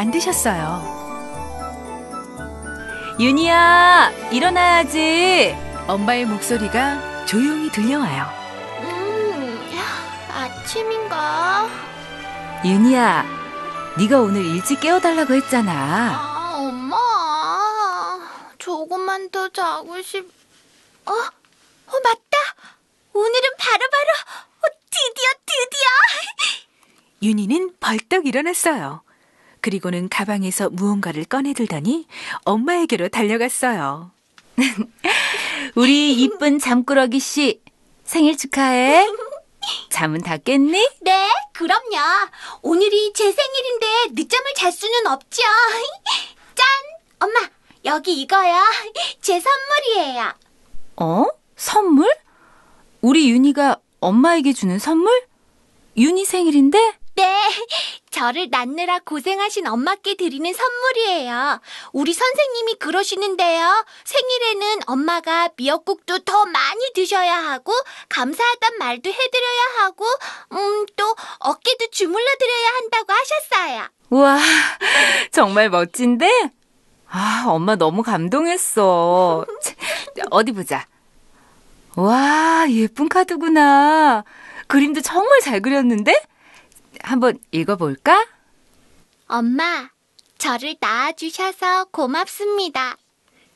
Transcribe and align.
만드셨어요. 0.00 0.98
윤희야, 3.18 4.10
일어나야지. 4.32 5.54
엄마의 5.86 6.24
목소리가 6.24 7.26
조용히 7.26 7.70
들려와요. 7.70 8.24
음, 8.80 9.70
아침인가? 10.32 11.68
윤희야, 12.64 13.26
네가 13.98 14.20
오늘 14.20 14.44
일찍 14.46 14.80
깨워달라고 14.80 15.34
했잖아. 15.34 15.72
아, 15.72 16.54
엄마. 16.56 16.96
조금만 18.58 19.28
더 19.30 19.48
자고 19.50 20.00
싶. 20.00 20.24
어? 21.06 21.12
어, 21.12 21.92
맞다. 22.04 22.38
오늘은 23.12 23.50
바로바로 23.58 24.10
어, 24.62 24.66
드디어 24.90 25.28
드디어. 25.44 25.88
윤희는 27.22 27.74
벌떡 27.80 28.26
일어났어요. 28.26 29.02
그리고는 29.60 30.08
가방에서 30.08 30.70
무언가를 30.70 31.24
꺼내들더니 31.24 32.06
엄마에게로 32.44 33.08
달려갔어요. 33.08 34.10
우리 35.74 36.12
이쁜 36.14 36.58
잠꾸러기 36.58 37.20
씨, 37.20 37.60
생일 38.04 38.36
축하해. 38.36 39.06
잠은 39.90 40.20
다 40.22 40.36
깼니? 40.36 40.88
네, 41.02 41.28
그럼요. 41.52 41.98
오늘이 42.62 43.12
제 43.12 43.30
생일인데 43.30 43.86
늦잠을 44.12 44.54
잘 44.56 44.72
수는 44.72 45.06
없죠. 45.06 45.42
짠! 46.54 46.66
엄마, 47.20 47.40
여기 47.84 48.20
이거요. 48.20 48.54
제 49.20 49.40
선물이에요. 49.40 50.32
어? 50.96 51.26
선물? 51.56 52.10
우리 53.02 53.30
윤희가 53.30 53.76
엄마에게 54.00 54.52
주는 54.52 54.78
선물? 54.78 55.22
윤희 55.96 56.24
생일인데? 56.24 56.78
네, 57.16 57.50
저를 58.10 58.48
낳느라 58.50 58.98
고생하신 58.98 59.66
엄마께 59.68 60.16
드리는 60.16 60.52
선물이에요. 60.52 61.60
우리 61.92 62.12
선생님이 62.12 62.74
그러시는데요. 62.74 63.84
생일에는 64.04 64.80
엄마가 64.86 65.50
미역국도 65.56 66.20
더 66.20 66.44
많이 66.46 66.90
드셔야 66.94 67.36
하고, 67.36 67.72
감사하단 68.08 68.78
말도 68.78 69.10
해드려야 69.10 69.84
하고, 69.84 70.04
음, 70.52 70.86
또 70.96 71.14
어깨도 71.38 71.86
주물러 71.92 72.26
드려야 72.38 72.68
한다고 72.80 73.12
하셨어요. 73.12 73.88
우와, 74.10 74.38
정말 75.30 75.70
멋진데? 75.70 76.50
아, 77.08 77.44
엄마 77.46 77.76
너무 77.76 78.02
감동했어. 78.02 79.46
어디 80.30 80.52
보자. 80.52 80.84
와, 81.94 82.66
예쁜 82.70 83.08
카드구나. 83.08 84.24
그림도 84.66 85.00
정말 85.00 85.40
잘 85.40 85.60
그렸는데? 85.60 86.12
한번 87.02 87.38
읽어볼까? 87.50 88.26
엄마, 89.26 89.90
저를 90.38 90.76
낳아주셔서 90.80 91.86
고맙습니다. 91.86 92.96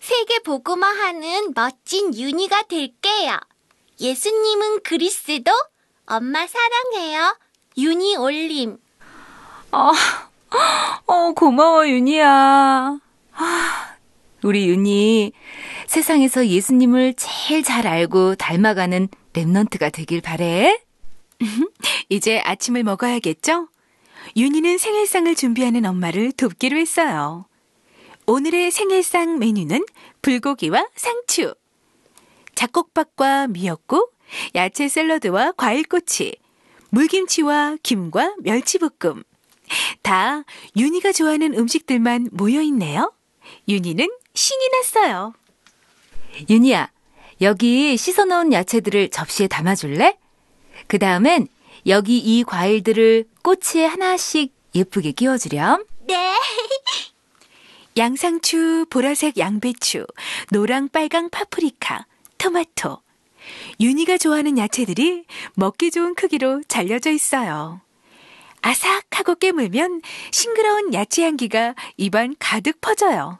세계 0.00 0.38
복음화 0.40 0.86
하는 0.86 1.52
멋진 1.54 2.14
윤희가 2.14 2.62
될게요. 2.68 3.38
예수님은 4.00 4.82
그리스도, 4.82 5.50
엄마 6.06 6.46
사랑해요. 6.46 7.36
윤희 7.78 8.16
올림. 8.16 8.76
어, 9.72 9.90
어, 11.06 11.32
고마워, 11.32 11.88
윤희야. 11.88 12.98
아, 13.32 13.96
우리 14.42 14.68
윤희, 14.68 15.32
세상에서 15.86 16.46
예수님을 16.46 17.14
제일 17.16 17.62
잘 17.62 17.86
알고 17.86 18.36
닮아가는 18.36 19.08
랩넌트가 19.32 19.92
되길 19.92 20.20
바래. 20.20 20.80
이제 22.08 22.40
아침을 22.40 22.82
먹어야겠죠? 22.82 23.68
윤희는 24.36 24.78
생일상을 24.78 25.34
준비하는 25.34 25.84
엄마를 25.84 26.32
돕기로 26.32 26.76
했어요. 26.76 27.46
오늘의 28.26 28.70
생일상 28.70 29.38
메뉴는 29.38 29.84
불고기와 30.22 30.88
상추, 30.94 31.54
잡곡밥과 32.54 33.48
미역국, 33.48 34.14
야채 34.54 34.88
샐러드와 34.88 35.52
과일꼬치, 35.52 36.36
물김치와 36.90 37.76
김과 37.82 38.36
멸치볶음. 38.40 39.24
다 40.02 40.44
윤희가 40.76 41.12
좋아하는 41.12 41.54
음식들만 41.54 42.30
모여 42.32 42.62
있네요. 42.62 43.12
윤희는 43.68 44.08
신이 44.32 44.68
났어요. 44.68 45.34
윤희야, 46.48 46.90
여기 47.40 47.96
씻어 47.96 48.24
놓은 48.24 48.52
야채들을 48.52 49.10
접시에 49.10 49.48
담아줄래? 49.48 50.18
그 50.86 50.98
다음엔 50.98 51.48
여기 51.86 52.18
이 52.18 52.44
과일들을 52.44 53.26
꼬치에 53.42 53.86
하나씩 53.86 54.54
예쁘게 54.74 55.12
끼워주렴. 55.12 55.84
네. 56.06 56.34
양상추, 57.96 58.86
보라색 58.90 59.38
양배추, 59.38 60.06
노랑 60.50 60.88
빨강 60.88 61.30
파프리카, 61.30 62.06
토마토. 62.38 63.02
윤희가 63.80 64.18
좋아하는 64.18 64.58
야채들이 64.58 65.26
먹기 65.54 65.90
좋은 65.90 66.14
크기로 66.14 66.62
잘려져 66.66 67.10
있어요. 67.10 67.80
아삭하고 68.62 69.34
깨물면 69.36 70.00
싱그러운 70.32 70.94
야채 70.94 71.24
향기가 71.24 71.74
입안 71.98 72.34
가득 72.38 72.80
퍼져요. 72.80 73.38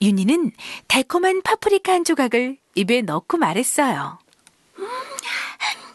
윤희는 0.00 0.52
달콤한 0.86 1.42
파프리카 1.42 1.92
한 1.92 2.04
조각을 2.04 2.56
입에 2.74 3.02
넣고 3.02 3.36
말했어요. 3.36 4.18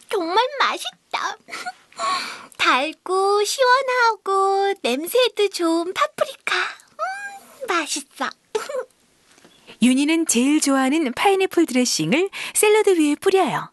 정말 0.10 0.38
맛있다. 0.60 1.03
달고 2.58 3.44
시원하고 3.44 4.74
냄새도 4.82 5.50
좋은 5.50 5.94
파프리카. 5.94 6.56
음, 6.56 7.68
맛있어. 7.68 8.30
윤희는 9.82 10.28
제일 10.28 10.62
좋아하는 10.62 11.12
파인애플 11.14 11.66
드레싱을 11.66 12.30
샐러드 12.54 12.98
위에 13.00 13.16
뿌려요. 13.16 13.72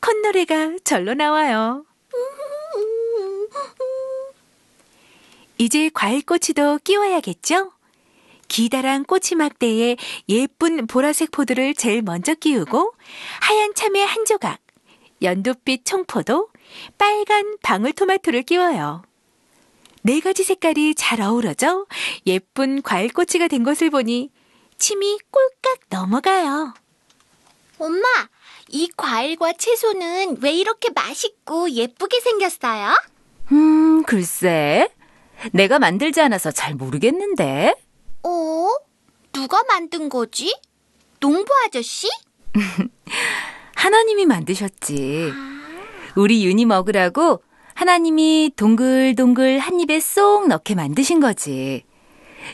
콧노래가 0.00 0.78
절로 0.84 1.14
나와요. 1.14 1.84
이제 5.58 5.90
과일꼬치도 5.92 6.80
끼워야겠죠? 6.82 7.72
기다란 8.48 9.04
꼬치 9.04 9.34
막대에 9.34 9.96
예쁜 10.28 10.86
보라색 10.86 11.30
포도를 11.30 11.74
제일 11.74 12.02
먼저 12.02 12.34
끼우고 12.34 12.92
하얀 13.40 13.74
참외 13.74 14.02
한 14.02 14.24
조각, 14.24 14.60
연두빛 15.24 15.84
청포도, 15.84 16.48
빨간 16.98 17.56
방울토마토를 17.62 18.42
끼워요. 18.42 19.02
네 20.02 20.20
가지 20.20 20.44
색깔이 20.44 20.94
잘 20.94 21.20
어우러져 21.22 21.86
예쁜 22.26 22.82
과일꼬치가 22.82 23.48
된 23.48 23.62
것을 23.64 23.88
보니 23.90 24.30
침이 24.78 25.18
꼴깍 25.30 25.80
넘어가요. 25.88 26.74
엄마, 27.78 28.04
이 28.68 28.90
과일과 28.96 29.54
채소는 29.54 30.38
왜 30.42 30.52
이렇게 30.52 30.90
맛있고 30.90 31.70
예쁘게 31.70 32.20
생겼어요? 32.20 32.94
음, 33.52 34.02
글쎄. 34.04 34.88
내가 35.52 35.78
만들지 35.78 36.20
않아서 36.20 36.50
잘 36.50 36.74
모르겠는데. 36.74 37.74
어? 38.22 38.68
누가 39.32 39.62
만든 39.64 40.08
거지? 40.08 40.54
농부 41.18 41.52
아저씨? 41.66 42.08
하나님이 43.84 44.24
만드셨지. 44.24 45.30
우리 46.16 46.46
윤희 46.46 46.64
먹으라고 46.64 47.42
하나님이 47.74 48.52
동글동글 48.56 49.58
한 49.58 49.78
입에 49.78 50.00
쏙 50.00 50.48
넣게 50.48 50.74
만드신 50.74 51.20
거지. 51.20 51.84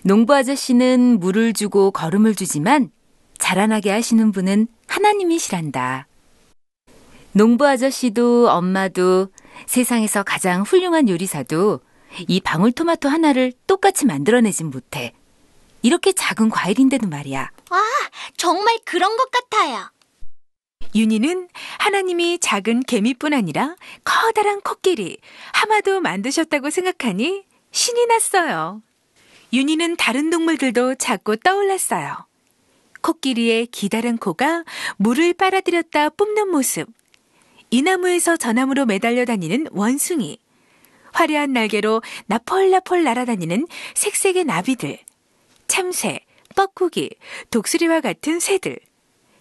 농부 0.02 0.34
아저씨는 0.34 1.20
물을 1.20 1.52
주고 1.52 1.92
거름을 1.92 2.34
주지만 2.34 2.90
자라나게 3.38 3.92
하시는 3.92 4.32
분은 4.32 4.66
하나님이시란다. 4.88 6.08
농부 7.30 7.64
아저씨도 7.64 8.50
엄마도 8.50 9.28
세상에서 9.66 10.24
가장 10.24 10.62
훌륭한 10.62 11.08
요리사도 11.08 11.78
이 12.26 12.40
방울토마토 12.40 13.08
하나를 13.08 13.52
똑같이 13.68 14.04
만들어내진 14.04 14.68
못해. 14.70 15.12
이렇게 15.82 16.10
작은 16.10 16.50
과일인데도 16.50 17.06
말이야. 17.06 17.50
와, 17.70 17.80
정말 18.36 18.76
그런 18.84 19.16
것 19.16 19.30
같아요. 19.30 19.92
윤희는 20.94 21.48
하나님이 21.78 22.38
작은 22.40 22.80
개미뿐 22.80 23.32
아니라 23.32 23.76
커다란 24.04 24.60
코끼리, 24.60 25.18
하마도 25.52 26.00
만드셨다고 26.00 26.70
생각하니 26.70 27.44
신이 27.70 28.06
났어요. 28.06 28.82
윤희는 29.52 29.96
다른 29.96 30.30
동물들도 30.30 30.96
자꾸 30.96 31.36
떠올랐어요. 31.36 32.26
코끼리의 33.02 33.66
기다란 33.66 34.18
코가 34.18 34.64
물을 34.96 35.32
빨아들였다 35.32 36.10
뿜는 36.10 36.50
모습, 36.50 36.88
이 37.70 37.82
나무에서 37.82 38.36
저 38.36 38.52
나무로 38.52 38.84
매달려 38.84 39.24
다니는 39.24 39.68
원숭이, 39.70 40.38
화려한 41.12 41.52
날개로 41.52 42.02
나폴나폴 42.26 43.04
날아다니는 43.04 43.66
색색의 43.94 44.44
나비들, 44.44 44.98
참새, 45.66 46.20
뻐꾸기, 46.56 47.10
독수리와 47.50 48.00
같은 48.00 48.40
새들, 48.40 48.78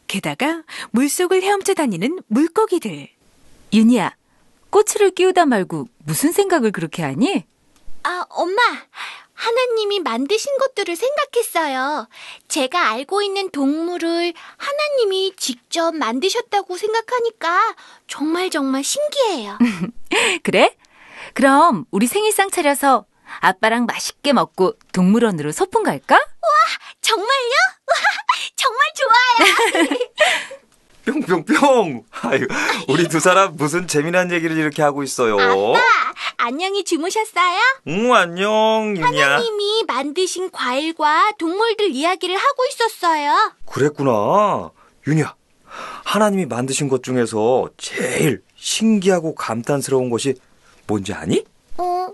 게다가 0.09 0.63
물속을 0.91 1.41
헤엄쳐 1.43 1.75
다니는 1.75 2.19
물고기들. 2.27 3.07
윤희야, 3.71 4.15
꼬치를 4.71 5.11
끼우다 5.11 5.45
말고 5.45 5.87
무슨 5.99 6.31
생각을 6.31 6.71
그렇게 6.71 7.03
하니? 7.03 7.45
아, 8.03 8.25
엄마. 8.29 8.59
하나님이 9.33 9.99
만드신 10.01 10.57
것들을 10.57 10.95
생각했어요. 10.97 12.09
제가 12.49 12.89
알고 12.89 13.21
있는 13.21 13.51
동물을 13.51 14.33
하나님이 14.57 15.33
직접 15.37 15.95
만드셨다고 15.95 16.75
생각하니까 16.75 17.75
정말 18.07 18.49
정말 18.49 18.83
신기해요. 18.83 19.57
그래? 20.43 20.75
그럼 21.35 21.85
우리 21.91 22.07
생일상 22.07 22.49
차려서 22.49 23.05
아빠랑 23.39 23.85
맛있게 23.85 24.33
먹고 24.33 24.73
동물원으로 24.91 25.51
소풍 25.51 25.83
갈까? 25.83 26.19
정말요? 27.01 27.27
정말 28.55 28.79
좋아요. 28.95 29.97
뿅뿅뿅. 31.05 32.03
아유, 32.21 32.47
우리 32.87 33.07
두 33.07 33.19
사람 33.19 33.55
무슨 33.55 33.87
재미난 33.87 34.31
얘기를 34.31 34.55
이렇게 34.57 34.81
하고 34.83 35.01
있어요. 35.01 35.39
아빠, 35.39 35.81
안녕히 36.37 36.83
주무셨어요? 36.83 37.57
응, 37.87 38.13
안녕, 38.13 38.93
윤이야. 38.95 39.25
하나님이 39.25 39.83
만드신 39.87 40.51
과일과 40.51 41.31
동물들 41.39 41.89
이야기를 41.91 42.35
하고 42.35 42.63
있었어요. 42.69 43.53
그랬구나. 43.65 44.69
윤이야. 45.07 45.35
하나님이 46.05 46.45
만드신 46.45 46.89
것 46.89 47.01
중에서 47.03 47.69
제일 47.77 48.41
신기하고 48.55 49.35
감탄스러운 49.35 50.09
것이 50.09 50.35
뭔지 50.87 51.13
아니? 51.13 51.43
어, 51.77 52.09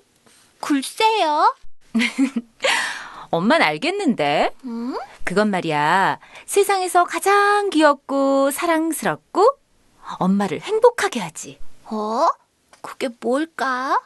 글쎄요. 0.59 1.55
엄만 3.31 3.61
알겠는데. 3.61 4.55
음? 4.65 4.97
그건 5.23 5.49
말이야. 5.49 6.19
세상에서 6.45 7.03
가장 7.05 7.69
귀엽고 7.69 8.51
사랑스럽고 8.51 9.57
엄마를 10.19 10.61
행복하게 10.61 11.19
하지. 11.19 11.59
어? 11.85 12.27
그게 12.81 13.09
뭘까? 13.19 13.99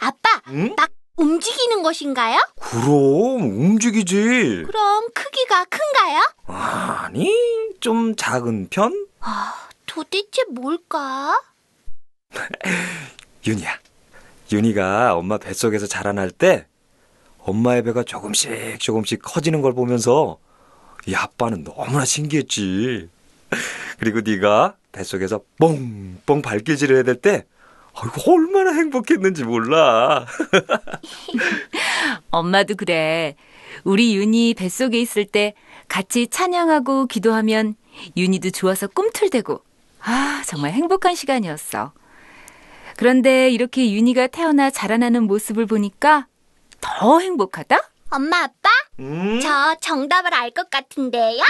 아빠, 0.00 0.40
응? 0.48 0.74
막 0.76 0.90
움직이는 1.16 1.82
것인가요? 1.82 2.38
그럼 2.60 3.42
움직이지. 3.42 4.64
그럼 4.66 5.06
크기가 5.14 5.64
큰가요? 5.66 6.20
아니, 6.46 7.30
좀 7.80 8.16
작은 8.16 8.68
편? 8.70 9.06
아, 9.20 9.54
도대체 9.86 10.42
뭘까? 10.50 11.40
윤이야. 13.46 13.78
윤이가 14.54 15.14
엄마 15.16 15.36
뱃속에서 15.36 15.86
자라날 15.86 16.30
때 16.30 16.66
엄마의 17.38 17.82
배가 17.82 18.04
조금씩 18.04 18.78
조금씩 18.78 19.20
커지는 19.22 19.60
걸 19.60 19.74
보면서 19.74 20.38
이 21.06 21.14
아빠는 21.14 21.64
너무나 21.64 22.04
신기했지. 22.04 23.08
그리고 23.98 24.20
네가 24.20 24.76
뱃속에서 24.92 25.40
뻥뻥 25.58 26.40
발길질을 26.42 26.96
해야 26.96 27.02
될 27.02 27.16
때 27.20 27.44
얼마나 28.26 28.72
행복했는지 28.72 29.44
몰라. 29.44 30.26
엄마도 32.30 32.74
그래. 32.76 33.34
우리 33.82 34.16
윤이 34.16 34.54
뱃속에 34.54 35.00
있을 35.00 35.24
때 35.24 35.54
같이 35.88 36.28
찬양하고 36.28 37.06
기도하면 37.06 37.74
윤이도 38.16 38.50
좋아서 38.50 38.86
꿈틀대고 38.86 39.60
아, 40.02 40.42
정말 40.46 40.72
행복한 40.72 41.14
시간이었어. 41.14 41.92
그런데 42.96 43.50
이렇게 43.50 43.90
윤이가 43.90 44.28
태어나 44.28 44.70
자라나는 44.70 45.24
모습을 45.24 45.66
보니까 45.66 46.26
더 46.80 47.18
행복하다? 47.20 47.76
엄마, 48.10 48.38
아빠? 48.44 48.68
음? 49.00 49.40
저 49.42 49.74
정답을 49.80 50.32
알 50.34 50.50
것 50.52 50.70
같은데요? 50.70 51.42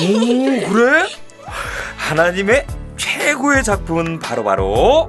오, 0.00 0.72
그래? 0.72 1.06
하나님의 1.96 2.64
최고의 2.96 3.64
작품은 3.64 4.20
바로바로 4.20 5.08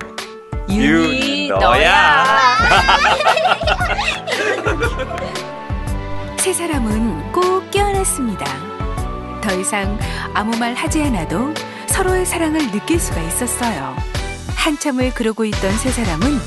윤, 0.70 1.48
너야. 1.50 2.24
세 6.40 6.54
사람은 6.54 7.32
꼭 7.32 7.70
깨어났습니다. 7.72 8.46
더 9.42 9.54
이상 9.60 9.98
아무 10.34 10.58
말 10.58 10.74
하지 10.74 11.02
않아도 11.04 11.54
서로의 11.88 12.26
사랑을 12.26 12.72
느낄 12.72 13.00
수가 13.00 13.22
있었어요. 13.22 13.96
한참을 14.64 15.14
그러고 15.14 15.44
있던 15.44 15.78
세 15.78 15.92
사람은 15.92 16.40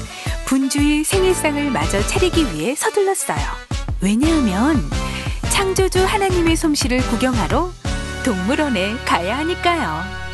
분주히 0.47 1.05
생일상을 1.05 1.71
마저 1.71 2.01
차리기 2.07 2.51
위해 2.55 2.75
서둘렀어요. 2.75 3.37
왜냐하면 4.01 4.83
창조주 5.51 6.03
하나님의 6.03 6.57
솜씨를 6.57 7.03
구경하러 7.09 7.71
동물원에 8.25 8.97
가야 9.05 9.37
하니까요. 9.37 10.26